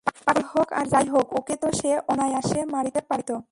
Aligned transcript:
পাগল 0.07 0.43
হোক 0.51 0.67
আর 0.79 0.85
যাই 0.93 1.07
হোক, 1.13 1.27
ওকে 1.39 1.55
তো 1.61 1.67
সে 1.79 1.91
অনায়াসে 2.11 2.59
মারিতে 2.73 3.01
পারিত। 3.09 3.31